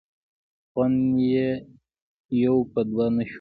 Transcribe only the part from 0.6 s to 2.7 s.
خوند یې یو